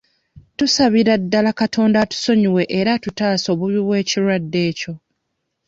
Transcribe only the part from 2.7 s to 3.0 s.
era